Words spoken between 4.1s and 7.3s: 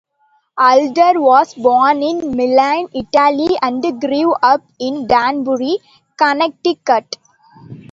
up in Danbury, Connecticut.